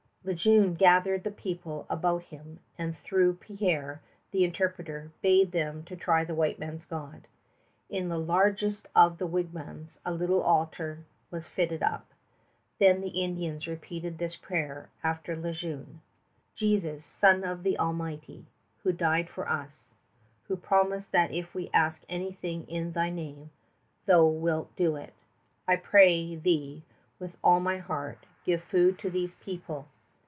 [0.23, 6.23] Le Jeune gathered the people about him and through Pierre, the interpreter, bade them try
[6.23, 7.25] the white man's God.
[7.89, 12.13] In the largest of the wigwams a little altar was fitted up.
[12.77, 16.01] Then the Indians repeated this prayer after Le Jeune:
[16.53, 18.45] Jesus, Son of the Almighty...
[18.83, 19.87] who died for us...
[20.43, 23.49] who promised that if we ask anything in Thy name,
[24.05, 25.15] Thou wilt do it
[25.67, 26.83] I pray Thee
[27.17, 29.87] with all my heart, give food to these people